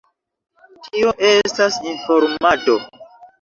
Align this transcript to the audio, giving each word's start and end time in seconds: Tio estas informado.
Tio 0.87 1.11
estas 1.27 1.77
informado. 1.93 2.79